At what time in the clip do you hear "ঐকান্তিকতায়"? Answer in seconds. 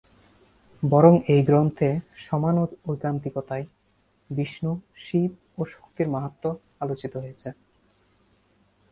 2.89-3.65